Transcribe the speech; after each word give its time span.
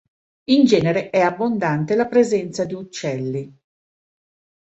In 0.45 0.65
genere 0.65 1.11
è 1.11 1.19
abbondante 1.19 1.95
la 1.95 2.07
presenza 2.07 2.65
di 2.65 2.73
uccelli. 2.73 3.55